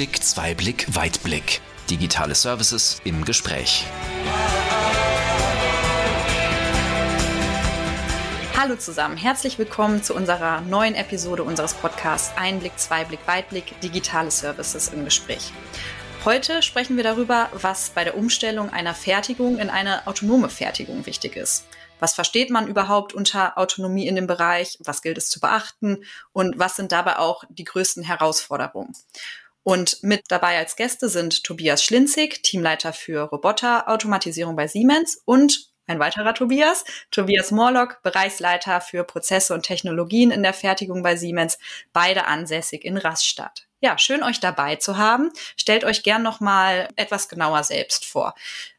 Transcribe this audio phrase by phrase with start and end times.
[0.00, 1.60] Einblick, Zweiblick, Weitblick.
[1.90, 3.84] Digitale Services im Gespräch.
[8.56, 14.88] Hallo zusammen, herzlich willkommen zu unserer neuen Episode unseres Podcasts Einblick, Zweiblick, Weitblick, digitale Services
[14.88, 15.52] im Gespräch.
[16.24, 21.36] Heute sprechen wir darüber, was bei der Umstellung einer Fertigung in eine autonome Fertigung wichtig
[21.36, 21.66] ist.
[21.98, 24.78] Was versteht man überhaupt unter Autonomie in dem Bereich?
[24.82, 26.04] Was gilt es zu beachten?
[26.32, 28.94] Und was sind dabei auch die größten Herausforderungen?
[29.62, 35.98] Und mit dabei als Gäste sind Tobias Schlinzig, Teamleiter für Roboterautomatisierung bei Siemens und ein
[35.98, 41.58] weiterer Tobias, Tobias Morlock, Bereichsleiter für Prozesse und Technologien in der Fertigung bei Siemens,
[41.92, 43.66] beide ansässig in Rastatt.
[43.80, 45.32] Ja, schön euch dabei zu haben.
[45.56, 48.34] Stellt euch gern noch mal etwas genauer selbst vor.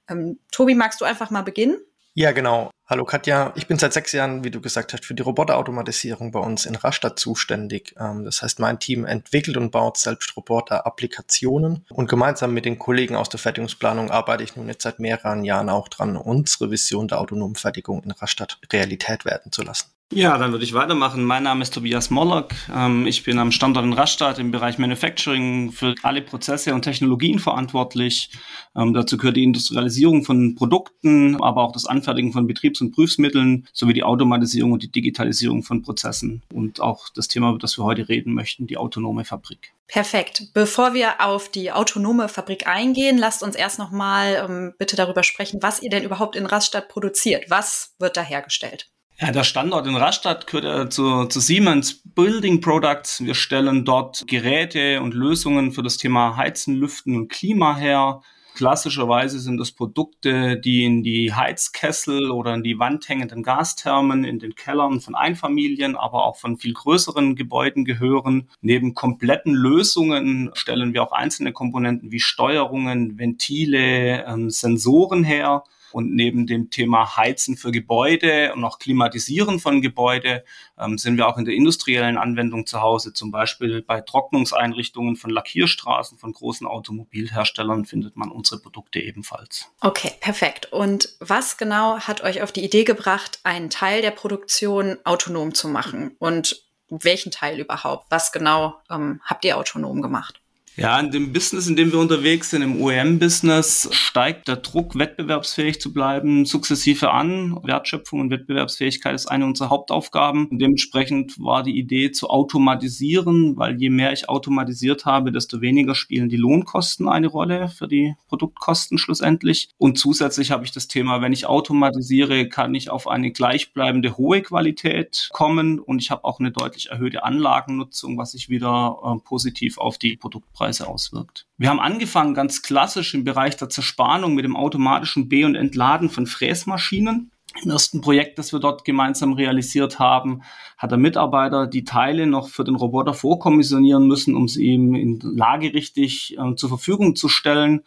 [0.08, 1.78] Ähm, Tobi, magst du einfach mal beginnen?
[2.14, 2.72] Ja, genau.
[2.88, 6.42] Hallo Katja, ich bin seit sechs Jahren, wie du gesagt hast, für die Roboterautomatisierung bei
[6.42, 7.96] uns in Rastatt zuständig.
[7.98, 13.16] Ähm, das heißt, mein Team entwickelt und baut selbst Roboter-Applikationen und gemeinsam mit den Kollegen
[13.16, 17.22] aus der Fertigungsplanung arbeite ich nun jetzt seit mehreren Jahren auch dran, unsere Vision der
[17.22, 19.90] autonomen Fertigung in Rastatt Realität werden zu lassen.
[20.14, 21.24] Ja, dann würde ich weitermachen.
[21.24, 22.50] Mein Name ist Tobias Mollock.
[22.76, 27.40] Ähm, ich bin am Standort in Rastatt im Bereich Manufacturing für alle Prozesse und Technologien
[27.40, 28.30] verantwortlich.
[28.76, 33.70] Ähm, dazu gehört die Industrialisierung von Produkten, aber auch das Anfertigen von Betriebs- und Prüfsmitteln
[33.72, 36.42] sowie die Automatisierung und die Digitalisierung von Prozessen.
[36.54, 39.72] Und auch das Thema, über das wir heute reden möchten, die autonome Fabrik.
[39.88, 40.50] Perfekt.
[40.54, 45.24] Bevor wir auf die autonome Fabrik eingehen, lasst uns erst noch mal ähm, bitte darüber
[45.24, 47.50] sprechen, was ihr denn überhaupt in Rastatt produziert.
[47.50, 48.90] Was wird da hergestellt?
[49.24, 53.24] Ja, der Standort in Rastatt gehört ja zu, zu Siemens Building Products.
[53.24, 58.24] Wir stellen dort Geräte und Lösungen für das Thema Heizen, Lüften und Klima her.
[58.56, 64.40] Klassischerweise sind das Produkte, die in die Heizkessel oder in die Wand hängenden Gasthermen in
[64.40, 68.50] den Kellern von Einfamilien, aber auch von viel größeren Gebäuden gehören.
[68.62, 75.64] Neben kompletten Lösungen stellen wir auch einzelne Komponenten wie Steuerungen, Ventile, ähm, Sensoren her.
[75.94, 80.44] Und neben dem Thema Heizen für Gebäude und auch Klimatisieren von Gebäude
[80.80, 83.14] ähm, sind wir auch in der industriellen Anwendung zu Hause.
[83.14, 89.68] Zum Beispiel bei Trocknungseinrichtungen von Lackierstraßen von großen Automobilherstellern findet man unsere Produkte ebenfalls.
[89.82, 90.72] Okay, perfekt.
[90.72, 95.68] Und was genau hat euch auf die Idee gebracht, einen Teil der Produktion autonom zu
[95.68, 96.16] machen?
[96.20, 98.08] Und welchen Teil überhaupt?
[98.10, 100.41] Was genau ähm, habt ihr autonom gemacht?
[100.78, 105.82] Ja, in dem Business, in dem wir unterwegs sind, im OEM-Business, steigt der Druck, wettbewerbsfähig
[105.82, 107.60] zu bleiben, sukzessive an.
[107.64, 110.48] Wertschöpfung und Wettbewerbsfähigkeit ist eine unserer Hauptaufgaben.
[110.50, 116.30] Dementsprechend war die Idee zu automatisieren, weil je mehr ich automatisiert habe, desto weniger spielen
[116.30, 119.70] die Lohnkosten eine Rolle für die Produktkosten schlussendlich.
[119.78, 124.42] Und zusätzlich habe ich das Thema, wenn ich automatisiere, kann ich auf eine gleichbleibende hohe
[124.42, 129.78] Qualität kommen und ich habe auch eine deutlich erhöhte Anlagennutzung, was sich wieder äh, positiv
[129.78, 131.48] auf die Produktpreise Preise auswirkt.
[131.58, 136.08] Wir haben angefangen ganz klassisch im Bereich der Zerspannung mit dem automatischen Be- und Entladen
[136.08, 137.32] von Fräsmaschinen.
[137.64, 140.44] Im ersten Projekt, das wir dort gemeinsam realisiert haben,
[140.78, 145.20] hat der Mitarbeiter die Teile noch für den Roboter vorkommissionieren müssen, um sie ihm in
[145.20, 147.82] Lage richtig äh, zur Verfügung zu stellen.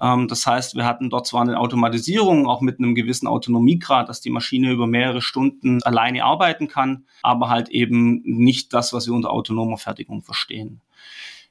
[0.00, 4.22] Ähm, das heißt, wir hatten dort zwar eine Automatisierung, auch mit einem gewissen Autonomiegrad, dass
[4.22, 9.12] die Maschine über mehrere Stunden alleine arbeiten kann, aber halt eben nicht das, was wir
[9.12, 10.80] unter autonomer Fertigung verstehen.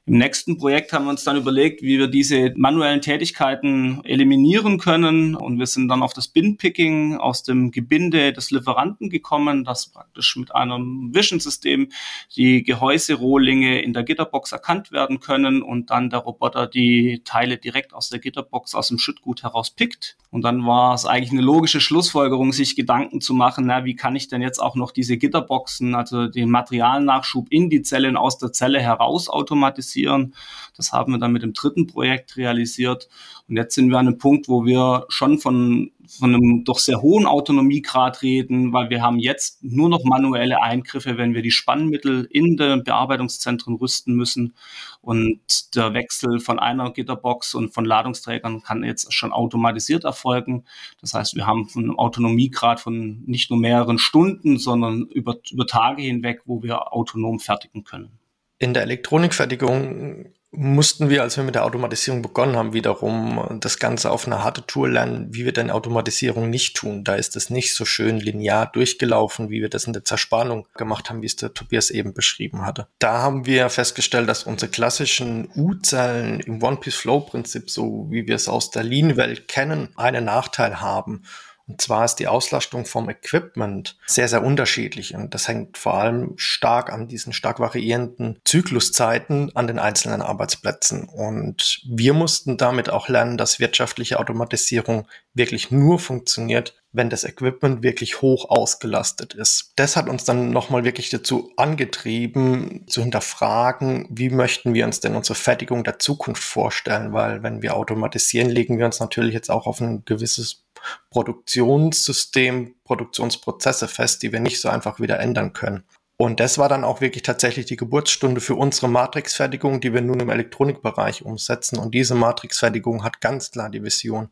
[0.08, 5.34] Im nächsten Projekt haben wir uns dann überlegt, wie wir diese manuellen Tätigkeiten eliminieren können.
[5.34, 10.36] Und wir sind dann auf das Bin-Picking aus dem Gebinde des Lieferanten gekommen, das praktisch
[10.36, 11.88] mit einem Vision-System
[12.36, 17.92] die Gehäuserohlinge in der Gitterbox erkannt werden können und dann der Roboter die Teile direkt
[17.92, 20.16] aus der Gitterbox aus dem Schüttgut heraus pickt.
[20.30, 24.14] Und dann war es eigentlich eine logische Schlussfolgerung, sich Gedanken zu machen, na, wie kann
[24.14, 28.38] ich denn jetzt auch noch diese Gitterboxen, also den Materialnachschub in die Zelle und aus
[28.38, 30.34] der Zelle heraus automatisieren realisieren.
[30.76, 33.08] Das haben wir dann mit dem dritten Projekt realisiert.
[33.48, 37.00] Und jetzt sind wir an einem Punkt, wo wir schon von, von einem doch sehr
[37.00, 42.28] hohen Autonomiegrad reden, weil wir haben jetzt nur noch manuelle Eingriffe, wenn wir die Spannmittel
[42.30, 44.54] in den Bearbeitungszentren rüsten müssen.
[45.00, 50.64] Und der Wechsel von einer Gitterbox und von Ladungsträgern kann jetzt schon automatisiert erfolgen.
[51.00, 56.02] Das heißt, wir haben einen Autonomiegrad von nicht nur mehreren Stunden, sondern über, über Tage
[56.02, 58.18] hinweg, wo wir autonom fertigen können.
[58.58, 64.10] In der Elektronikfertigung mussten wir, als wir mit der Automatisierung begonnen haben, wiederum das Ganze
[64.10, 67.04] auf eine harte Tour lernen, wie wir denn Automatisierung nicht tun.
[67.04, 71.10] Da ist es nicht so schön linear durchgelaufen, wie wir das in der Zerspannung gemacht
[71.10, 72.88] haben, wie es der Tobias eben beschrieben hatte.
[72.98, 78.70] Da haben wir festgestellt, dass unsere klassischen U-Zellen im One-Piece-Flow-Prinzip, so wie wir es aus
[78.70, 81.24] der Lean-Welt kennen, einen Nachteil haben.
[81.68, 85.14] Und zwar ist die Auslastung vom Equipment sehr, sehr unterschiedlich.
[85.14, 91.08] Und das hängt vor allem stark an diesen stark variierenden Zykluszeiten an den einzelnen Arbeitsplätzen.
[91.08, 97.82] Und wir mussten damit auch lernen, dass wirtschaftliche Automatisierung wirklich nur funktioniert, wenn das Equipment
[97.82, 99.72] wirklich hoch ausgelastet ist.
[99.76, 105.14] Das hat uns dann nochmal wirklich dazu angetrieben, zu hinterfragen, wie möchten wir uns denn
[105.14, 109.66] unsere Fertigung der Zukunft vorstellen, weil wenn wir automatisieren, legen wir uns natürlich jetzt auch
[109.66, 110.65] auf ein gewisses
[111.10, 115.84] Produktionssystem, Produktionsprozesse fest, die wir nicht so einfach wieder ändern können.
[116.18, 120.20] Und das war dann auch wirklich tatsächlich die Geburtsstunde für unsere Matrixfertigung, die wir nun
[120.20, 121.78] im Elektronikbereich umsetzen.
[121.78, 124.30] Und diese Matrixfertigung hat ganz klar die Vision,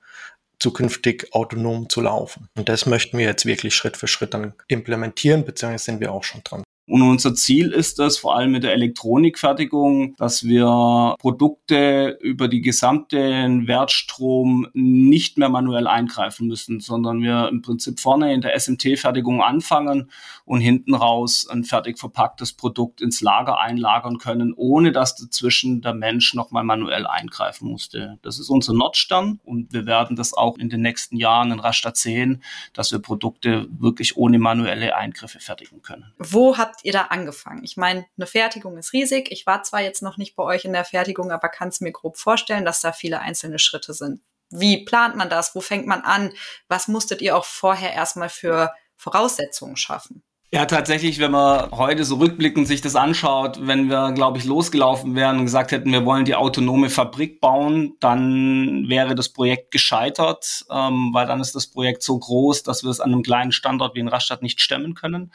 [0.59, 2.49] zukünftig autonom zu laufen.
[2.57, 6.25] Und das möchten wir jetzt wirklich Schritt für Schritt dann implementieren, beziehungsweise sind wir auch
[6.25, 6.63] schon dran.
[6.87, 12.61] Und unser Ziel ist es, vor allem mit der Elektronikfertigung, dass wir Produkte über die
[12.61, 19.43] gesamten Wertstrom nicht mehr manuell eingreifen müssen, sondern wir im Prinzip vorne in der SMT-Fertigung
[19.43, 20.11] anfangen
[20.45, 25.95] und hinten raus ein fertig verpacktes Produkt ins Lager einlagern können, ohne dass dazwischen der
[25.95, 28.19] Mensch nochmal manuell eingreifen musste.
[28.21, 31.97] Das ist unser Nordstern und wir werden das auch in den nächsten Jahren in Rastatt
[31.97, 32.43] sehen,
[32.75, 36.13] dass wir Produkte wirklich ohne manuelle Eingriffe fertigen können.
[36.19, 37.63] Wo habt ihr da angefangen?
[37.63, 39.31] Ich meine, eine Fertigung ist riesig.
[39.31, 41.93] Ich war zwar jetzt noch nicht bei euch in der Fertigung, aber kann es mir
[41.93, 44.23] grob vorstellen, dass da viele einzelne Schritte sind.
[44.51, 45.55] Wie plant man das?
[45.55, 46.33] Wo fängt man an?
[46.69, 50.25] Was musstet ihr auch vorher erstmal für Voraussetzungen schaffen?
[50.55, 55.17] Ja, tatsächlich, wenn man heute so rückblickend sich das anschaut, wenn wir, glaube ich, losgelaufen
[55.17, 60.65] wären und gesagt hätten, wir wollen die autonome Fabrik bauen, dann wäre das Projekt gescheitert,
[60.71, 63.97] ähm, weil dann ist das Projekt so groß, dass wir es an einem kleinen Standort
[63.97, 65.33] wie in Rastatt nicht stemmen können.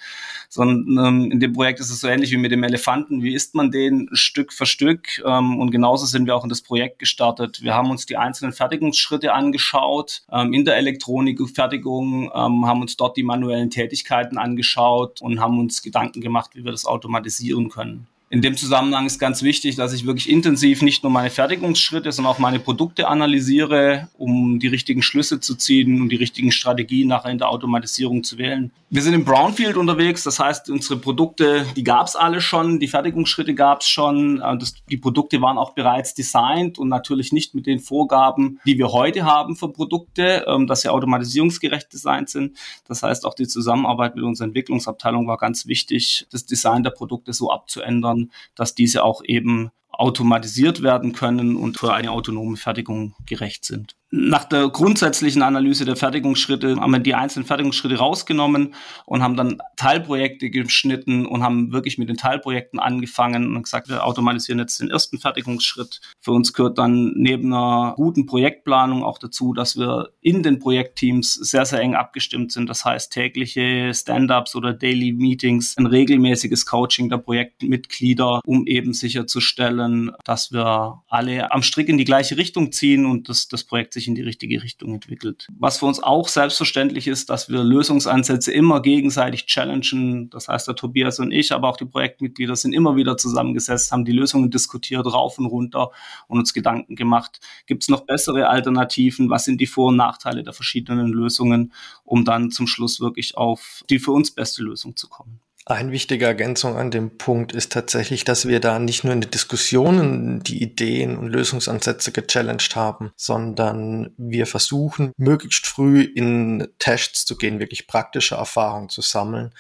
[0.48, 3.22] Sondern ähm, in dem Projekt ist es so ähnlich wie mit dem Elefanten.
[3.22, 5.22] Wie isst man den Stück für Stück?
[5.26, 7.62] Ähm, und genauso sind wir auch in das Projekt gestartet.
[7.62, 13.18] Wir haben uns die einzelnen Fertigungsschritte angeschaut, ähm, in der Elektronikfertigung, ähm, haben uns dort
[13.18, 18.08] die manuellen Tätigkeiten angeschaut angeschaut und haben uns Gedanken gemacht, wie wir das automatisieren können.
[18.32, 22.32] In dem Zusammenhang ist ganz wichtig, dass ich wirklich intensiv nicht nur meine Fertigungsschritte, sondern
[22.32, 27.32] auch meine Produkte analysiere, um die richtigen Schlüsse zu ziehen und die richtigen Strategien nachher
[27.32, 28.72] in der Automatisierung zu wählen.
[28.92, 32.88] Wir sind im Brownfield unterwegs, das heißt, unsere Produkte, die gab es alle schon, die
[32.88, 37.54] Fertigungsschritte gab es schon, äh, das, die Produkte waren auch bereits designt und natürlich nicht
[37.54, 42.58] mit den Vorgaben, die wir heute haben für Produkte, ähm, dass sie automatisierungsgerecht designt sind.
[42.88, 47.32] Das heißt, auch die Zusammenarbeit mit unserer Entwicklungsabteilung war ganz wichtig, das Design der Produkte
[47.32, 48.19] so abzuändern,
[48.56, 53.96] dass diese auch eben automatisiert werden können und für eine autonome Fertigung gerecht sind.
[54.12, 58.74] Nach der grundsätzlichen Analyse der Fertigungsschritte haben wir die einzelnen Fertigungsschritte rausgenommen
[59.06, 64.04] und haben dann Teilprojekte geschnitten und haben wirklich mit den Teilprojekten angefangen und gesagt, wir
[64.04, 66.02] automatisieren jetzt den ersten Fertigungsschritt.
[66.22, 71.34] Für uns gehört dann neben einer guten Projektplanung auch dazu, dass wir in den Projektteams
[71.34, 72.68] sehr, sehr eng abgestimmt sind.
[72.68, 80.12] Das heißt tägliche Stand-ups oder Daily Meetings, ein regelmäßiges Coaching der Projektmitglieder, um eben sicherzustellen,
[80.26, 83.99] dass wir alle am Strick in die gleiche Richtung ziehen und das, das Projekt sich
[84.08, 85.48] in die richtige Richtung entwickelt.
[85.58, 90.30] Was für uns auch selbstverständlich ist, dass wir Lösungsansätze immer gegenseitig challengen.
[90.30, 94.06] Das heißt, der Tobias und ich, aber auch die Projektmitglieder sind immer wieder zusammengesetzt, haben
[94.06, 95.92] die Lösungen diskutiert, rauf und runter
[96.28, 97.40] und uns Gedanken gemacht.
[97.66, 99.30] Gibt es noch bessere Alternativen?
[99.30, 101.74] Was sind die Vor- und Nachteile der verschiedenen Lösungen,
[102.04, 105.40] um dann zum Schluss wirklich auf die für uns beste Lösung zu kommen?
[105.70, 109.30] Eine wichtige Ergänzung an dem Punkt ist tatsächlich, dass wir da nicht nur in den
[109.30, 117.38] Diskussionen die Ideen und Lösungsansätze gechallenged haben, sondern wir versuchen, möglichst früh in Tests zu
[117.38, 119.54] gehen, wirklich praktische Erfahrungen zu sammeln,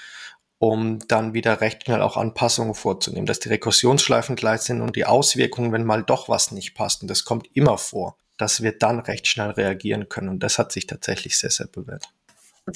[0.58, 5.06] um dann wieder recht schnell auch Anpassungen vorzunehmen, dass die Rekursionsschleifen gleich sind und die
[5.06, 8.98] Auswirkungen, wenn mal doch was nicht passt, und das kommt immer vor, dass wir dann
[8.98, 10.30] recht schnell reagieren können.
[10.30, 12.10] Und das hat sich tatsächlich sehr, sehr bewährt.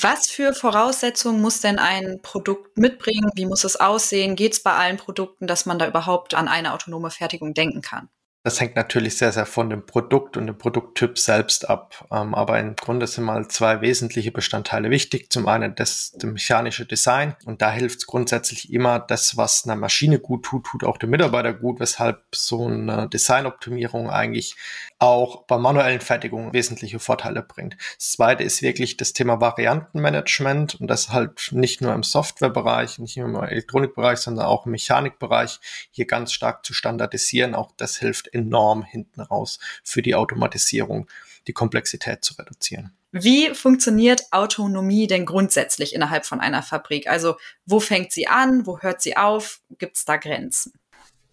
[0.02, 3.32] Was für Voraussetzungen muss denn ein Produkt mitbringen?
[3.36, 4.36] Wie muss es aussehen?
[4.36, 8.10] Geht es bei allen Produkten, dass man da überhaupt an eine autonome Fertigung denken kann?
[8.46, 12.06] Das hängt natürlich sehr, sehr von dem Produkt und dem Produkttyp selbst ab.
[12.12, 15.32] Ähm, aber im Grunde sind mal zwei wesentliche Bestandteile wichtig.
[15.32, 17.38] Zum einen das, das mechanische Design.
[17.46, 21.12] Und da hilft es grundsätzlich immer, das, was einer Maschine gut tut, tut auch dem
[21.12, 24.58] Mitarbeiter gut, weshalb so eine Designoptimierung eigentlich
[25.00, 27.78] auch bei manuellen Fertigungen wesentliche Vorteile bringt.
[27.98, 33.16] Das zweite ist wirklich das Thema Variantenmanagement und das halt nicht nur im Softwarebereich, nicht
[33.16, 37.56] nur im Elektronikbereich, sondern auch im Mechanikbereich hier ganz stark zu standardisieren.
[37.56, 41.08] Auch das hilft enorm hinten raus für die Automatisierung,
[41.48, 42.94] die Komplexität zu reduzieren.
[43.12, 47.08] Wie funktioniert Autonomie denn grundsätzlich innerhalb von einer Fabrik?
[47.08, 47.36] Also
[47.66, 49.62] wo fängt sie an, wo hört sie auf?
[49.78, 50.74] Gibt es da Grenzen?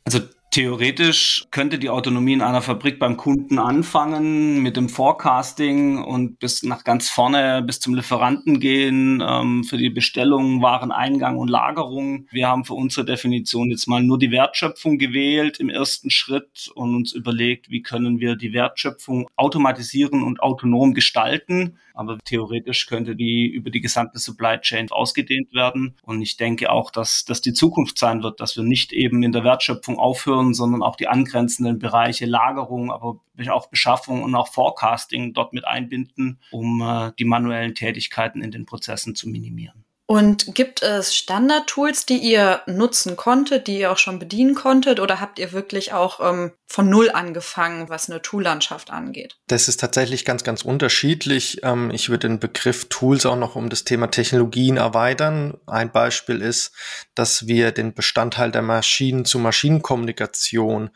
[0.05, 6.41] Also Theoretisch könnte die Autonomie in einer Fabrik beim Kunden anfangen mit dem Forecasting und
[6.41, 12.27] bis nach ganz vorne bis zum Lieferanten gehen ähm, für die Bestellung, Wareneingang und Lagerung.
[12.33, 16.97] Wir haben für unsere Definition jetzt mal nur die Wertschöpfung gewählt im ersten Schritt und
[16.97, 21.79] uns überlegt, wie können wir die Wertschöpfung automatisieren und autonom gestalten.
[22.01, 25.97] Aber theoretisch könnte die über die gesamte Supply Chain ausgedehnt werden.
[26.03, 29.33] Und ich denke auch, dass das die Zukunft sein wird, dass wir nicht eben in
[29.33, 33.21] der Wertschöpfung aufhören, sondern auch die angrenzenden Bereiche Lagerung, aber
[33.51, 38.67] auch Beschaffung und auch Forecasting dort mit einbinden, um äh, die manuellen Tätigkeiten in den
[38.67, 39.85] Prozessen zu minimieren.
[40.11, 45.21] Und gibt es Standard-Tools, die ihr nutzen konntet, die ihr auch schon bedienen konntet, oder
[45.21, 49.37] habt ihr wirklich auch ähm, von Null angefangen, was eine Toollandschaft angeht?
[49.47, 51.61] Das ist tatsächlich ganz, ganz unterschiedlich.
[51.63, 55.59] Ähm, ich würde den Begriff Tools auch noch um das Thema Technologien erweitern.
[55.69, 56.73] Ein Beispiel ist,
[57.15, 60.91] dass wir den Bestandteil der Maschinen-zu-Maschinen-Kommunikation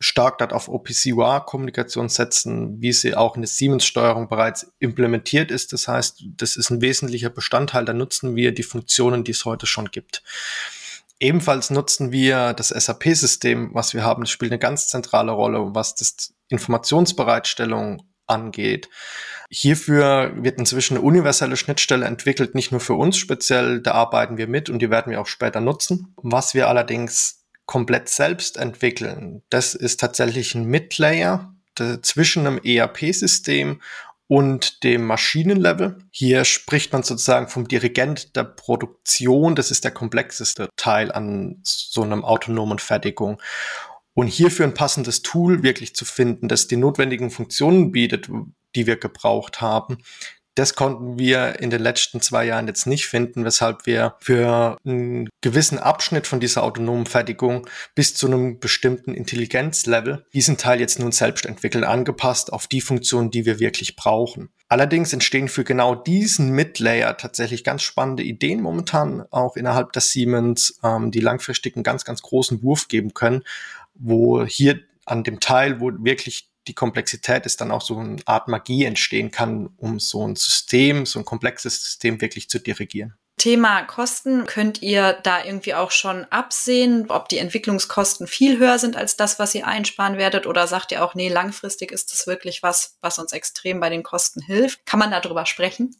[0.00, 5.72] stark dort auf OPC-UA-Kommunikation setzen, wie sie auch in der Siemens-Steuerung bereits implementiert ist.
[5.72, 7.84] Das heißt, das ist ein wesentlicher Bestandteil.
[7.84, 10.22] Da nutzen wir die Funktionen, die es heute schon gibt.
[11.20, 14.22] Ebenfalls nutzen wir das SAP-System, was wir haben.
[14.22, 18.88] Das spielt eine ganz zentrale Rolle, was das Informationsbereitstellung angeht.
[19.50, 24.46] Hierfür wird inzwischen eine universelle Schnittstelle entwickelt, nicht nur für uns speziell, da arbeiten wir
[24.46, 26.14] mit und die werden wir auch später nutzen.
[26.16, 31.54] Was wir allerdings komplett selbst entwickeln, das ist tatsächlich ein Midlayer
[32.02, 33.80] zwischen einem ERP-System
[34.26, 35.98] und dem Maschinenlevel.
[36.10, 39.54] Hier spricht man sozusagen vom Dirigent der Produktion.
[39.54, 43.40] Das ist der komplexeste Teil an so einem autonomen Fertigung.
[44.14, 48.28] Und hierfür ein passendes Tool wirklich zu finden, das die notwendigen Funktionen bietet,
[48.74, 49.98] die wir gebraucht haben,
[50.58, 55.28] das konnten wir in den letzten zwei Jahren jetzt nicht finden, weshalb wir für einen
[55.40, 61.12] gewissen Abschnitt von dieser autonomen Fertigung bis zu einem bestimmten Intelligenzlevel diesen Teil jetzt nun
[61.12, 64.48] selbst entwickeln, angepasst auf die Funktionen, die wir wirklich brauchen.
[64.68, 70.80] Allerdings entstehen für genau diesen Midlayer tatsächlich ganz spannende Ideen momentan auch innerhalb der Siemens,
[70.82, 73.44] ähm, die langfristig einen ganz, ganz großen Wurf geben können,
[73.94, 78.48] wo hier an dem Teil, wo wirklich die Komplexität ist, dann auch so eine Art
[78.48, 83.14] Magie entstehen kann, um so ein System, so ein komplexes System wirklich zu dirigieren.
[83.38, 88.96] Thema Kosten, könnt ihr da irgendwie auch schon absehen, ob die Entwicklungskosten viel höher sind
[88.96, 90.46] als das, was ihr einsparen werdet?
[90.46, 94.02] Oder sagt ihr auch, nee, langfristig ist das wirklich was, was uns extrem bei den
[94.02, 94.84] Kosten hilft?
[94.86, 95.96] Kann man darüber sprechen?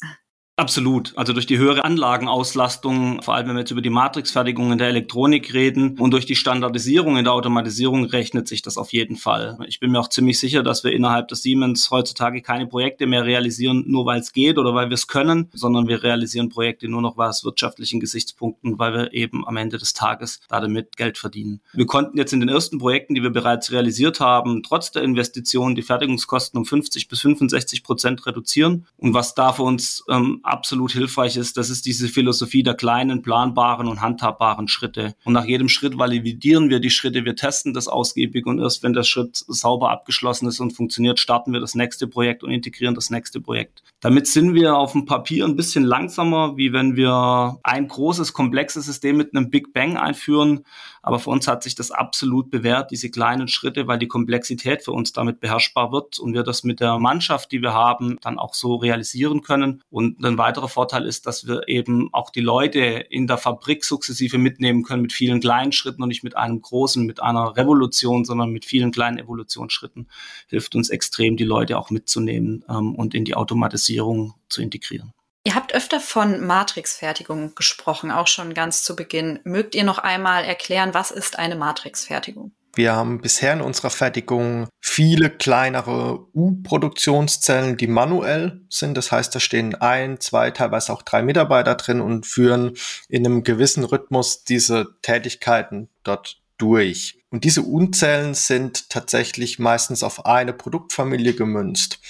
[0.58, 1.12] Absolut.
[1.16, 4.88] Also durch die höhere Anlagenauslastung, vor allem wenn wir jetzt über die Matrixfertigung in der
[4.88, 9.56] Elektronik reden und durch die Standardisierung in der Automatisierung rechnet sich das auf jeden Fall.
[9.68, 13.24] Ich bin mir auch ziemlich sicher, dass wir innerhalb des Siemens heutzutage keine Projekte mehr
[13.24, 17.02] realisieren, nur weil es geht oder weil wir es können, sondern wir realisieren Projekte nur
[17.02, 21.60] noch aus wirtschaftlichen Gesichtspunkten, weil wir eben am Ende des Tages damit Geld verdienen.
[21.72, 25.76] Wir konnten jetzt in den ersten Projekten, die wir bereits realisiert haben, trotz der Investitionen
[25.76, 28.88] die Fertigungskosten um 50 bis 65 Prozent reduzieren.
[28.96, 33.22] Und was da für uns ähm, absolut hilfreich ist, das ist diese Philosophie der kleinen,
[33.22, 35.14] planbaren und handhabbaren Schritte.
[35.24, 38.92] Und nach jedem Schritt validieren wir die Schritte, wir testen das ausgiebig und erst wenn
[38.92, 43.10] der Schritt sauber abgeschlossen ist und funktioniert, starten wir das nächste Projekt und integrieren das
[43.10, 43.82] nächste Projekt.
[44.00, 48.86] Damit sind wir auf dem Papier ein bisschen langsamer, wie wenn wir ein großes, komplexes
[48.86, 50.64] System mit einem Big Bang einführen.
[51.02, 54.92] Aber für uns hat sich das absolut bewährt, diese kleinen Schritte, weil die Komplexität für
[54.92, 58.54] uns damit beherrschbar wird und wir das mit der Mannschaft, die wir haben, dann auch
[58.54, 59.82] so realisieren können.
[59.90, 64.38] Und ein weiterer Vorteil ist, dass wir eben auch die Leute in der Fabrik sukzessive
[64.38, 68.50] mitnehmen können mit vielen kleinen Schritten und nicht mit einem großen, mit einer Revolution, sondern
[68.50, 70.08] mit vielen kleinen Evolutionsschritten.
[70.48, 75.12] Hilft uns extrem, die Leute auch mitzunehmen ähm, und in die Automatisierung zu integrieren.
[75.48, 79.40] Ihr habt öfter von Matrixfertigung gesprochen, auch schon ganz zu Beginn.
[79.44, 82.52] Mögt ihr noch einmal erklären, was ist eine Matrixfertigung?
[82.74, 88.94] Wir haben bisher in unserer Fertigung viele kleinere U-Produktionszellen, die manuell sind.
[88.98, 92.74] Das heißt, da stehen ein, zwei, teilweise auch drei Mitarbeiter drin und führen
[93.08, 97.22] in einem gewissen Rhythmus diese Tätigkeiten dort durch.
[97.30, 102.00] Und diese U-Zellen sind tatsächlich meistens auf eine Produktfamilie gemünzt.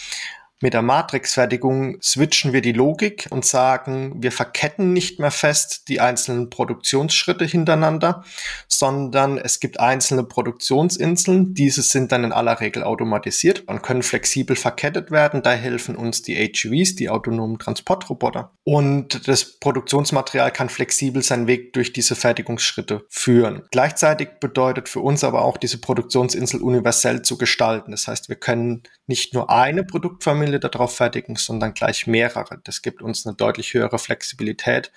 [0.60, 6.00] Mit der Matrixfertigung switchen wir die Logik und sagen, wir verketten nicht mehr fest die
[6.00, 8.24] einzelnen Produktionsschritte hintereinander,
[8.78, 11.52] sondern es gibt einzelne Produktionsinseln.
[11.52, 15.42] Diese sind dann in aller Regel automatisiert und können flexibel verkettet werden.
[15.42, 18.52] Da helfen uns die HVs, die autonomen Transportroboter.
[18.62, 23.62] Und das Produktionsmaterial kann flexibel seinen Weg durch diese Fertigungsschritte führen.
[23.72, 27.90] Gleichzeitig bedeutet für uns aber auch diese Produktionsinsel universell zu gestalten.
[27.90, 32.60] Das heißt, wir können nicht nur eine Produktfamilie darauf fertigen, sondern gleich mehrere.
[32.62, 34.92] Das gibt uns eine deutlich höhere Flexibilität,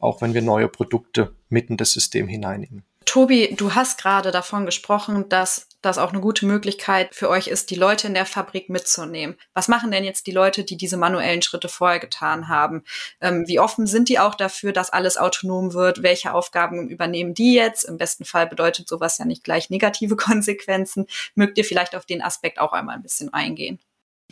[0.00, 2.84] auch wenn wir neue Produkte mitten in das System hineinnehmen.
[3.04, 7.70] Tobi, du hast gerade davon gesprochen, dass das auch eine gute Möglichkeit für euch ist,
[7.70, 9.36] die Leute in der Fabrik mitzunehmen.
[9.52, 12.84] Was machen denn jetzt die Leute, die diese manuellen Schritte vorher getan haben?
[13.20, 16.02] Ähm, wie offen sind die auch dafür, dass alles autonom wird?
[16.02, 17.84] Welche Aufgaben übernehmen die jetzt?
[17.84, 21.06] Im besten Fall bedeutet sowas ja nicht gleich negative Konsequenzen.
[21.34, 23.80] Mögt ihr vielleicht auf den Aspekt auch einmal ein bisschen eingehen?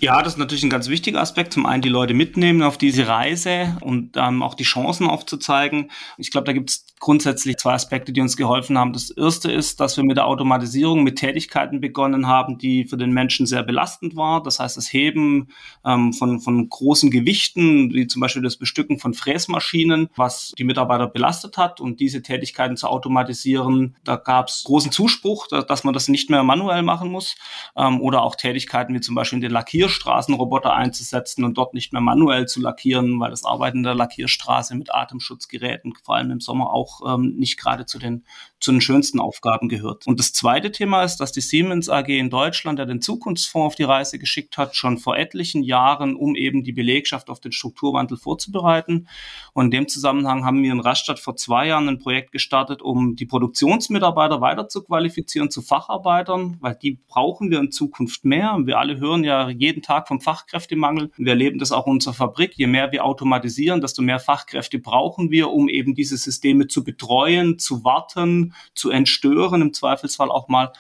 [0.03, 1.53] Ja, das ist natürlich ein ganz wichtiger Aspekt.
[1.53, 5.91] Zum einen die Leute mitnehmen auf diese Reise und ähm, auch die Chancen aufzuzeigen.
[6.17, 8.95] Ich glaube, da gibt es grundsätzlich zwei Aspekte, die uns geholfen haben.
[8.95, 13.11] Das erste ist, dass wir mit der Automatisierung mit Tätigkeiten begonnen haben, die für den
[13.11, 14.43] Menschen sehr belastend war.
[14.43, 15.49] Das heißt, das Heben
[15.85, 21.09] ähm, von, von großen Gewichten, wie zum Beispiel das Bestücken von Fräsmaschinen, was die Mitarbeiter
[21.09, 21.79] belastet hat.
[21.79, 26.43] Und diese Tätigkeiten zu automatisieren, da gab es großen Zuspruch, dass man das nicht mehr
[26.43, 27.35] manuell machen muss.
[27.77, 32.01] Ähm, oder auch Tätigkeiten wie zum Beispiel den Lackier Lackierstraßenroboter einzusetzen und dort nicht mehr
[32.03, 37.01] manuell zu lackieren, weil das Arbeiten der Lackierstraße mit Atemschutzgeräten vor allem im Sommer auch
[37.15, 38.25] ähm, nicht gerade zu den
[38.61, 40.07] zu den schönsten Aufgaben gehört.
[40.07, 43.75] Und das zweite Thema ist, dass die Siemens AG in Deutschland, der den Zukunftsfonds auf
[43.75, 48.19] die Reise geschickt hat, schon vor etlichen Jahren, um eben die Belegschaft auf den Strukturwandel
[48.19, 49.09] vorzubereiten.
[49.55, 53.17] Und in dem Zusammenhang haben wir in Rastatt vor zwei Jahren ein Projekt gestartet, um
[53.17, 58.59] die Produktionsmitarbeiter weiter zu qualifizieren zu Facharbeitern, weil die brauchen wir in Zukunft mehr.
[58.65, 61.11] Wir alle hören ja jeden Tag vom Fachkräftemangel.
[61.17, 62.53] Wir erleben das auch in unserer Fabrik.
[62.57, 67.59] Je mehr wir automatisieren, desto mehr Fachkräfte brauchen wir, um eben diese Systeme zu betreuen,
[67.59, 70.73] zu warten, zu entstören, im Zweifelsfall auch mal.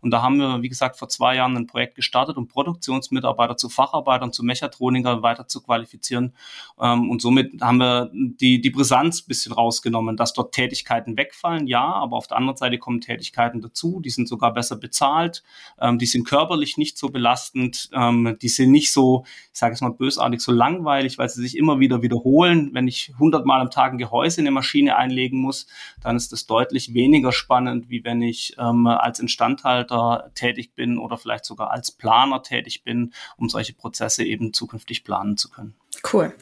[0.00, 3.68] Und da haben wir, wie gesagt, vor zwei Jahren ein Projekt gestartet, um Produktionsmitarbeiter zu
[3.68, 6.34] Facharbeitern, zu Mechatronikern weiter zu qualifizieren.
[6.80, 11.66] Ähm, und somit haben wir die, die Brisanz ein bisschen rausgenommen, dass dort Tätigkeiten wegfallen,
[11.66, 15.42] ja, aber auf der anderen Seite kommen Tätigkeiten dazu, die sind sogar besser bezahlt,
[15.80, 19.80] ähm, die sind körperlich nicht so belastend, ähm, die sind nicht so, ich sage es
[19.80, 22.70] mal bösartig, so langweilig, weil sie sich immer wieder wiederholen.
[22.72, 25.66] Wenn ich hundertmal am Tag ein Gehäuse in eine Maschine einlegen muss,
[26.02, 31.18] dann ist das deutlich weniger spannend, wie wenn ich ähm, als Instandhalter tätig bin oder
[31.18, 35.74] vielleicht sogar als Planer tätig bin, um solche Prozesse eben zukünftig planen zu können.
[36.12, 36.34] Cool.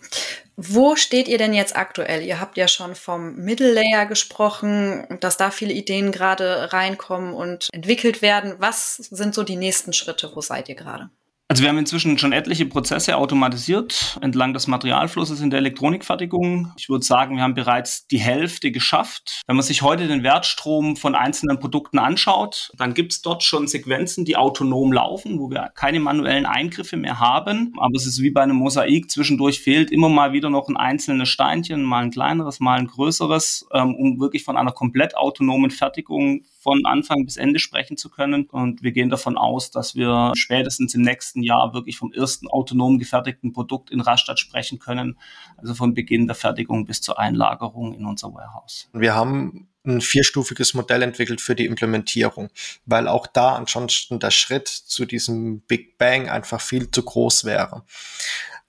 [0.56, 2.23] Wo steht ihr denn jetzt aktuell?
[2.23, 7.68] Ihr habt ja schon vom Middle Layer gesprochen, dass da viele Ideen gerade reinkommen und
[7.73, 8.54] entwickelt werden.
[8.59, 10.33] Was sind so die nächsten Schritte?
[10.35, 11.11] Wo seid ihr gerade?
[11.49, 16.73] Also wir haben inzwischen schon etliche Prozesse automatisiert entlang des Materialflusses in der Elektronikfertigung.
[16.76, 19.43] Ich würde sagen, wir haben bereits die Hälfte geschafft.
[19.47, 23.69] Wenn man sich heute den Wertstrom von einzelnen Produkten anschaut, dann gibt es dort schon
[23.69, 27.75] Sequenzen, die autonom laufen, wo wir keine manuellen Eingriffe mehr haben.
[27.78, 29.09] Aber es ist wie bei einem Mosaik.
[29.09, 33.69] Zwischendurch fehlt immer mal wieder noch ein einzelnes Steinchen, mal ein kleineres, mal ein größeres,
[33.73, 38.47] ähm, um wirklich von einer komplett autonomen Fertigung von Anfang bis Ende sprechen zu können.
[38.47, 42.99] Und wir gehen davon aus, dass wir spätestens im nächsten Jahr wirklich vom ersten autonom
[42.99, 45.17] gefertigten Produkt in Rastatt sprechen können.
[45.59, 48.89] Also von Beginn der Fertigung bis zur Einlagerung in unser Warehouse.
[48.93, 52.49] Wir haben ein vierstufiges Modell entwickelt für die Implementierung,
[52.85, 57.85] weil auch da ansonsten der Schritt zu diesem Big Bang einfach viel zu groß wäre.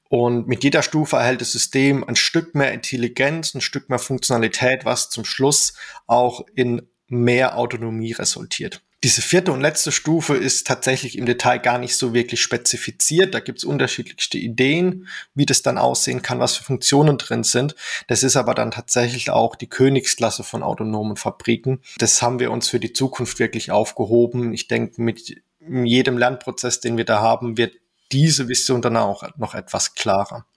[0.07, 4.85] Und mit jeder Stufe erhält das System ein Stück mehr Intelligenz, ein Stück mehr Funktionalität,
[4.85, 5.73] was zum Schluss
[6.05, 8.81] auch in mehr Autonomie resultiert.
[9.03, 13.35] Diese vierte und letzte Stufe ist tatsächlich im Detail gar nicht so wirklich spezifiziert.
[13.35, 17.75] Da gibt es unterschiedlichste Ideen, wie das dann aussehen kann, was für Funktionen drin sind.
[18.07, 21.79] Das ist aber dann tatsächlich auch die Königsklasse von autonomen Fabriken.
[21.99, 24.51] Das haben wir uns für die Zukunft wirklich aufgehoben.
[24.51, 27.75] Ich denke, mit jedem Lernprozess, den wir da haben, wird
[28.11, 30.47] diese Vision dann auch noch etwas klarer.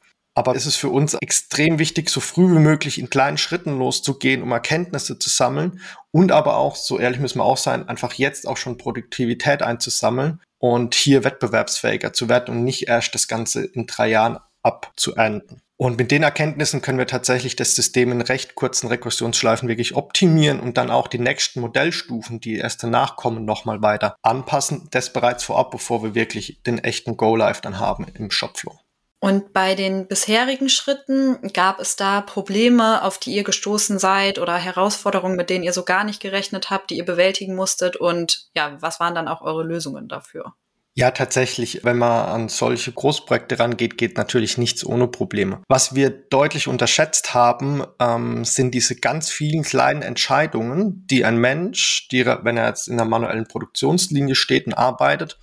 [0.40, 4.42] Aber es ist für uns extrem wichtig, so früh wie möglich in kleinen Schritten loszugehen,
[4.42, 8.48] um Erkenntnisse zu sammeln und aber auch, so ehrlich müssen wir auch sein, einfach jetzt
[8.48, 13.86] auch schon Produktivität einzusammeln und hier wettbewerbsfähiger zu werden und nicht erst das Ganze in
[13.86, 15.60] drei Jahren abzuenden.
[15.76, 20.58] Und mit den Erkenntnissen können wir tatsächlich das System in recht kurzen Rekursionsschleifen wirklich optimieren
[20.58, 24.88] und dann auch die nächsten Modellstufen, die erst danach kommen, nochmal weiter anpassen.
[24.90, 28.78] Das bereits vorab, bevor wir wirklich den echten Go-Live dann haben im Shopflow.
[29.20, 34.56] Und bei den bisherigen Schritten gab es da Probleme, auf die ihr gestoßen seid oder
[34.56, 37.96] Herausforderungen, mit denen ihr so gar nicht gerechnet habt, die ihr bewältigen musstet?
[37.96, 40.54] Und ja, was waren dann auch eure Lösungen dafür?
[40.94, 45.62] Ja, tatsächlich, wenn man an solche Großprojekte rangeht, geht natürlich nichts ohne Probleme.
[45.68, 52.08] Was wir deutlich unterschätzt haben, ähm, sind diese ganz vielen kleinen Entscheidungen, die ein Mensch,
[52.08, 55.38] die, wenn er jetzt in der manuellen Produktionslinie steht und arbeitet,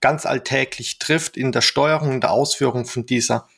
[0.00, 3.48] ganz alltäglich trifft in der Steuerung, in der Ausführung von dieser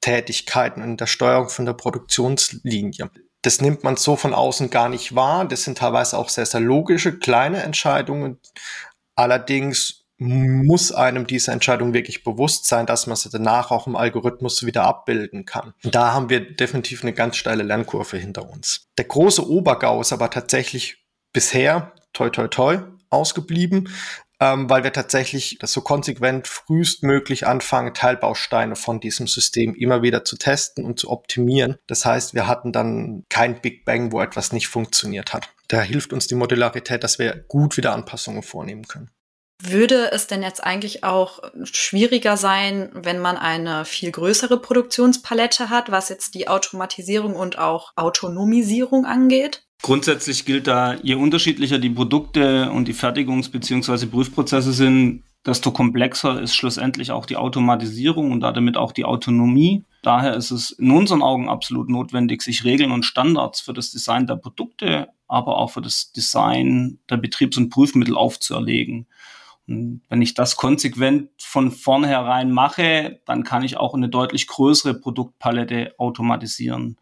[0.00, 3.10] Tätigkeiten, in der Steuerung von der Produktionslinie.
[3.42, 5.46] Das nimmt man so von außen gar nicht wahr.
[5.46, 8.38] Das sind teilweise auch sehr, sehr logische, kleine Entscheidungen.
[9.14, 14.66] Allerdings muss einem diese Entscheidung wirklich bewusst sein, dass man sie danach auch im Algorithmus
[14.66, 15.72] wieder abbilden kann.
[15.82, 18.86] Da haben wir definitiv eine ganz steile Lernkurve hinter uns.
[18.98, 23.88] Der große Obergau ist aber tatsächlich bisher, toi toi toi, ausgeblieben
[24.40, 30.24] ähm, weil wir tatsächlich das so konsequent frühestmöglich anfangen, Teilbausteine von diesem System immer wieder
[30.24, 31.76] zu testen und zu optimieren.
[31.86, 35.50] Das heißt, wir hatten dann kein Big Bang, wo etwas nicht funktioniert hat.
[35.68, 39.10] Da hilft uns die Modularität, dass wir gut wieder Anpassungen vornehmen können.
[39.62, 45.90] Würde es denn jetzt eigentlich auch schwieriger sein, wenn man eine viel größere Produktionspalette hat,
[45.90, 49.62] was jetzt die Automatisierung und auch Autonomisierung angeht?
[49.82, 54.06] Grundsätzlich gilt da, je unterschiedlicher die Produkte und die Fertigungs- bzw.
[54.06, 59.84] Prüfprozesse sind, desto komplexer ist schlussendlich auch die Automatisierung und damit auch die Autonomie.
[60.02, 64.26] Daher ist es in unseren Augen absolut notwendig, sich Regeln und Standards für das Design
[64.26, 69.06] der Produkte, aber auch für das Design der Betriebs- und Prüfmittel aufzuerlegen.
[69.70, 75.94] Wenn ich das konsequent von vornherein mache, dann kann ich auch eine deutlich größere Produktpalette
[75.96, 76.96] automatisieren.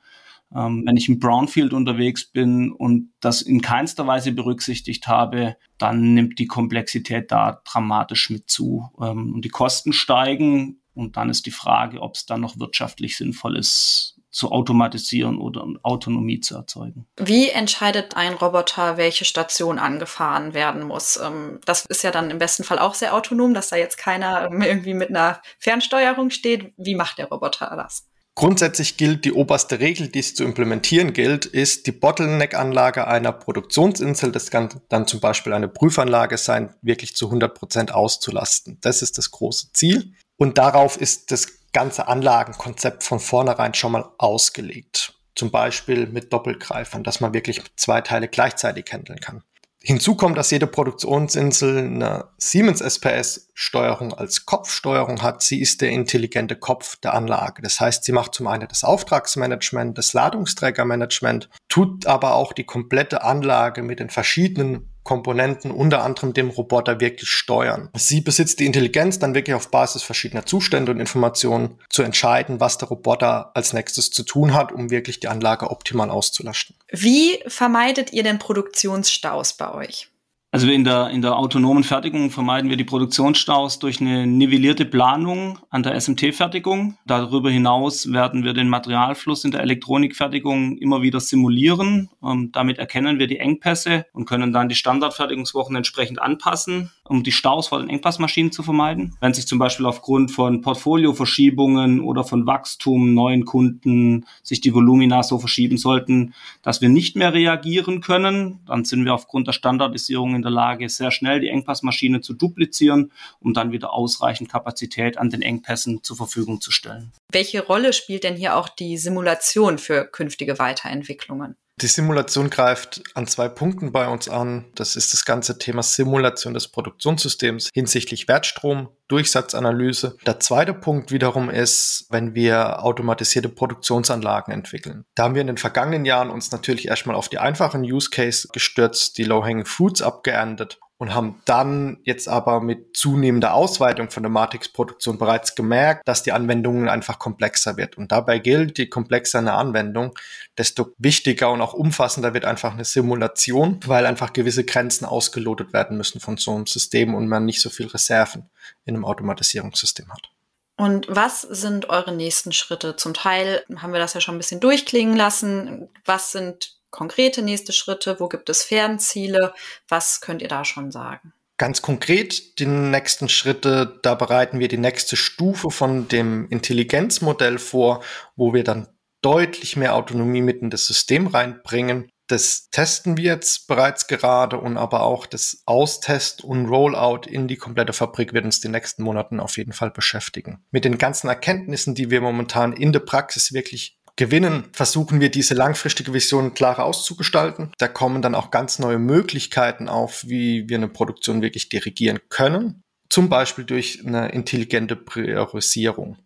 [0.55, 6.13] Ähm, wenn ich im Brownfield unterwegs bin und das in keinster Weise berücksichtigt habe, dann
[6.13, 8.91] nimmt die Komplexität da dramatisch mit zu.
[9.01, 13.17] Ähm, und die Kosten steigen und dann ist die Frage, ob es dann noch wirtschaftlich
[13.17, 17.07] sinnvoll ist, zu automatisieren oder Autonomie zu erzeugen.
[17.17, 21.17] Wie entscheidet ein Roboter, welche Station angefahren werden muss?
[21.17, 24.51] Ähm, das ist ja dann im besten Fall auch sehr autonom, dass da jetzt keiner
[24.53, 26.73] irgendwie mit einer Fernsteuerung steht.
[26.77, 28.07] Wie macht der Roboter das?
[28.39, 34.31] Grundsätzlich gilt die oberste Regel, die es zu implementieren gilt, ist die Bottleneck-Anlage einer Produktionsinsel,
[34.31, 38.79] das kann dann zum Beispiel eine Prüfanlage sein, wirklich zu 100 Prozent auszulasten.
[38.81, 40.13] Das ist das große Ziel.
[40.37, 45.15] Und darauf ist das ganze Anlagenkonzept von vornherein schon mal ausgelegt.
[45.35, 49.43] Zum Beispiel mit Doppelgreifern, dass man wirklich zwei Teile gleichzeitig handeln kann.
[49.81, 55.41] Hinzu kommt, dass jede Produktionsinsel eine Siemens SPS Steuerung als Kopfsteuerung hat.
[55.43, 57.63] Sie ist der intelligente Kopf der Anlage.
[57.63, 63.23] Das heißt, sie macht zum einen das Auftragsmanagement, das Ladungsträgermanagement, tut aber auch die komplette
[63.23, 67.89] Anlage mit den verschiedenen Komponenten, unter anderem dem Roboter, wirklich steuern.
[67.95, 72.77] Sie besitzt die Intelligenz, dann wirklich auf Basis verschiedener Zustände und Informationen zu entscheiden, was
[72.77, 76.77] der Roboter als nächstes zu tun hat, um wirklich die Anlage optimal auszulasten.
[76.91, 80.11] Wie vermeidet ihr denn Produktionsstaus bei euch?
[80.51, 85.59] Also in der, in der autonomen Fertigung vermeiden wir die Produktionsstaus durch eine nivellierte Planung
[85.69, 86.97] an der SMT-Fertigung.
[87.05, 92.09] Darüber hinaus werden wir den Materialfluss in der Elektronikfertigung immer wieder simulieren.
[92.25, 97.33] Ähm, damit erkennen wir die Engpässe und können dann die Standardfertigungswochen entsprechend anpassen, um die
[97.33, 99.17] Staus vor den Engpassmaschinen zu vermeiden.
[99.21, 105.23] Wenn sich zum Beispiel aufgrund von Portfolioverschiebungen oder von Wachstum, neuen Kunden sich die Volumina
[105.23, 110.35] so verschieben sollten, dass wir nicht mehr reagieren können, dann sind wir aufgrund der Standardisierung
[110.35, 115.31] in der Lage, sehr schnell die Engpassmaschine zu duplizieren, um dann wieder ausreichend Kapazität an
[115.31, 117.13] den Engpässen zur Verfügung zu stellen.
[117.33, 121.57] Welche Rolle spielt denn hier auch die Simulation für künftige Weiterentwicklungen?
[121.81, 124.65] Die Simulation greift an zwei Punkten bei uns an.
[124.75, 130.17] Das ist das ganze Thema Simulation des Produktionssystems hinsichtlich Wertstrom, Durchsatzanalyse.
[130.27, 135.05] Der zweite Punkt wiederum ist, wenn wir automatisierte Produktionsanlagen entwickeln.
[135.15, 138.49] Da haben wir in den vergangenen Jahren uns natürlich erstmal auf die einfachen Use Case
[138.53, 144.31] gestürzt, die Low-Hanging Fruits abgeerntet und haben dann jetzt aber mit zunehmender Ausweitung von der
[144.31, 147.97] Matrix-Produktion bereits gemerkt, dass die Anwendungen einfach komplexer wird.
[147.97, 150.19] Und dabei gilt, je komplexer eine Anwendung,
[150.59, 155.97] desto wichtiger und auch umfassender wird einfach eine Simulation, weil einfach gewisse Grenzen ausgelotet werden
[155.97, 158.51] müssen von so einem System und man nicht so viel Reserven
[158.85, 160.31] in einem Automatisierungssystem hat.
[160.77, 162.97] Und was sind eure nächsten Schritte?
[162.97, 165.89] Zum Teil haben wir das ja schon ein bisschen durchklingen lassen.
[166.05, 168.21] Was sind konkrete nächste Schritte?
[168.21, 169.53] Wo gibt es Fernziele?
[169.89, 171.33] Was könnt ihr da schon sagen?
[171.57, 178.05] Ganz konkret die nächsten Schritte, da bereiten wir die nächste Stufe von dem Intelligenzmodell vor,
[178.37, 178.87] wo wir dann
[179.23, 182.11] deutlich mehr Autonomie mit in das System reinbringen.
[182.29, 187.57] Das testen wir jetzt bereits gerade und aber auch das Austest und Rollout in die
[187.57, 190.63] komplette Fabrik wird uns die nächsten Monaten auf jeden Fall beschäftigen.
[190.71, 195.55] Mit den ganzen Erkenntnissen, die wir momentan in der Praxis wirklich gewinnen, versuchen wir diese
[195.55, 197.73] langfristige Vision klarer auszugestalten.
[197.79, 202.83] Da kommen dann auch ganz neue Möglichkeiten auf, wie wir eine Produktion wirklich dirigieren können.
[203.11, 206.19] Zum Beispiel durch eine intelligente Priorisierung.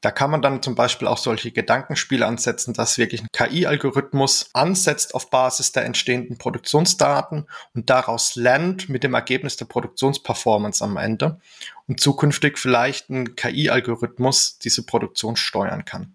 [0.00, 5.14] Da kann man dann zum Beispiel auch solche Gedankenspiele ansetzen, dass wirklich ein KI-Algorithmus ansetzt
[5.14, 11.40] auf Basis der entstehenden Produktionsdaten und daraus lernt mit dem Ergebnis der Produktionsperformance am Ende
[11.88, 16.14] und zukünftig vielleicht ein KI-Algorithmus diese Produktion steuern kann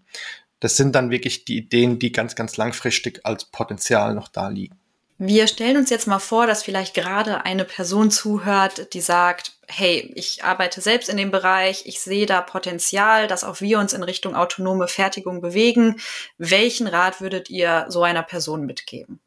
[0.64, 4.80] das sind dann wirklich die Ideen, die ganz, ganz langfristig als Potenzial noch da liegen.
[5.18, 10.12] Wir stellen uns jetzt mal vor, dass vielleicht gerade eine Person zuhört, die sagt, hey,
[10.16, 14.02] ich arbeite selbst in dem Bereich, ich sehe da Potenzial, dass auch wir uns in
[14.02, 16.00] Richtung autonome Fertigung bewegen.
[16.36, 19.20] Welchen Rat würdet ihr so einer Person mitgeben?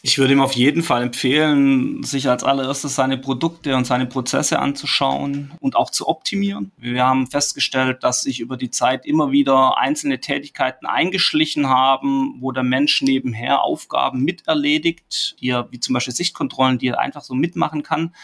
[0.00, 4.60] Ich würde ihm auf jeden Fall empfehlen, sich als allererstes seine Produkte und seine Prozesse
[4.60, 6.70] anzuschauen und auch zu optimieren.
[6.76, 12.52] Wir haben festgestellt, dass sich über die Zeit immer wieder einzelne Tätigkeiten eingeschlichen haben, wo
[12.52, 17.34] der Mensch nebenher Aufgaben miterledigt, die er, wie zum Beispiel Sichtkontrollen, die er einfach so
[17.34, 18.14] mitmachen kann,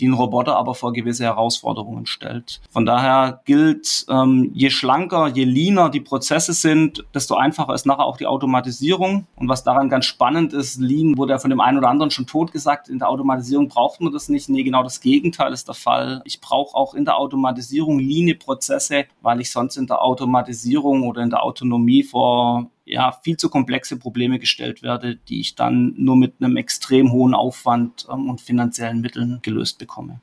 [0.00, 2.60] die ein Roboter aber vor gewisse Herausforderungen stellt.
[2.70, 8.04] Von daher gilt, ähm, je schlanker, je leaner die Prozesse sind, desto einfacher ist nachher
[8.04, 9.26] auch die Automatisierung.
[9.36, 12.26] Und was daran ganz spannend ist, Lean wurde ja von dem einen oder anderen schon
[12.26, 14.48] tot gesagt, in der Automatisierung braucht man das nicht.
[14.48, 16.22] Nee, genau das Gegenteil ist der Fall.
[16.24, 21.30] Ich brauche auch in der Automatisierung Linie-Prozesse, weil ich sonst in der Automatisierung oder in
[21.30, 26.34] der Autonomie vor ja, viel zu komplexe Probleme gestellt werde, die ich dann nur mit
[26.40, 30.20] einem extrem hohen Aufwand ähm, und finanziellen Mitteln gelöst bekomme.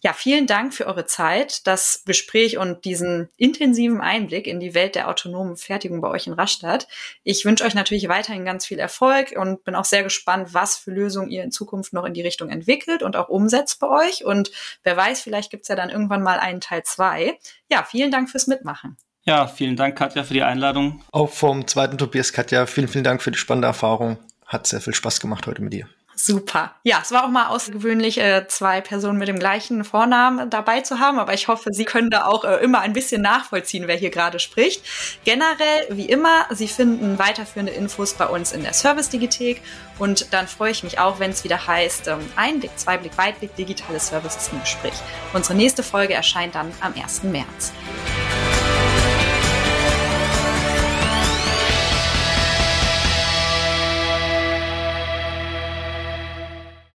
[0.00, 4.94] Ja, vielen Dank für eure Zeit, das Gespräch und diesen intensiven Einblick in die Welt
[4.94, 6.86] der autonomen Fertigung bei euch in Rastatt.
[7.24, 10.92] Ich wünsche euch natürlich weiterhin ganz viel Erfolg und bin auch sehr gespannt, was für
[10.92, 14.24] Lösungen ihr in Zukunft noch in die Richtung entwickelt und auch umsetzt bei euch.
[14.24, 14.52] Und
[14.84, 17.36] wer weiß, vielleicht gibt's ja dann irgendwann mal einen Teil zwei.
[17.68, 18.96] Ja, vielen Dank fürs Mitmachen.
[19.24, 21.02] Ja, vielen Dank, Katja, für die Einladung.
[21.10, 24.16] Auch vom zweiten Tobias, Katja, vielen, vielen Dank für die spannende Erfahrung.
[24.46, 25.88] Hat sehr viel Spaß gemacht heute mit dir.
[26.20, 26.72] Super.
[26.82, 30.98] Ja, es war auch mal außergewöhnlich, äh, zwei Personen mit dem gleichen Vornamen dabei zu
[30.98, 34.10] haben, aber ich hoffe, Sie können da auch äh, immer ein bisschen nachvollziehen, wer hier
[34.10, 34.82] gerade spricht.
[35.24, 39.62] Generell, wie immer, Sie finden weiterführende Infos bei uns in der Service-Digithek
[40.00, 44.00] und dann freue ich mich auch, wenn es wieder heißt, ähm, Einblick, Zweiblick, Weitblick, digitale
[44.00, 44.94] Services im Gespräch.
[45.34, 47.22] Unsere nächste Folge erscheint dann am 1.
[47.22, 47.72] März.